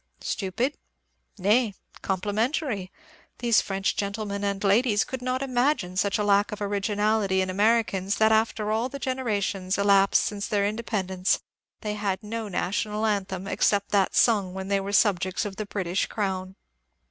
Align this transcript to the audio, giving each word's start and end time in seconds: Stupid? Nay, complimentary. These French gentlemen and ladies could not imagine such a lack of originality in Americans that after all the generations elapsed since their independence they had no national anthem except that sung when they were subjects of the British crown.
Stupid? 0.21 0.79
Nay, 1.37 1.75
complimentary. 2.01 2.91
These 3.37 3.61
French 3.61 3.95
gentlemen 3.95 4.43
and 4.43 4.63
ladies 4.63 5.03
could 5.03 5.21
not 5.21 5.43
imagine 5.43 5.95
such 5.95 6.17
a 6.17 6.23
lack 6.23 6.51
of 6.51 6.59
originality 6.59 7.39
in 7.39 7.51
Americans 7.51 8.15
that 8.15 8.31
after 8.31 8.71
all 8.71 8.89
the 8.89 8.97
generations 8.97 9.77
elapsed 9.77 10.23
since 10.23 10.47
their 10.47 10.65
independence 10.65 11.43
they 11.81 11.93
had 11.93 12.23
no 12.23 12.47
national 12.47 13.05
anthem 13.05 13.45
except 13.47 13.89
that 13.89 14.15
sung 14.15 14.55
when 14.55 14.69
they 14.69 14.79
were 14.79 14.91
subjects 14.91 15.45
of 15.45 15.57
the 15.57 15.67
British 15.67 16.07
crown. 16.07 16.55